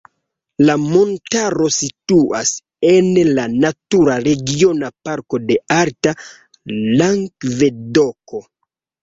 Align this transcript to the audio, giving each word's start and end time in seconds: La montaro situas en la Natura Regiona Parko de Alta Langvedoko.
La 0.67 0.75
montaro 0.83 1.67
situas 1.75 2.53
en 2.91 3.09
la 3.41 3.45
Natura 3.67 4.17
Regiona 4.29 4.91
Parko 5.11 5.41
de 5.53 5.59
Alta 5.77 6.15
Langvedoko. 7.03 8.43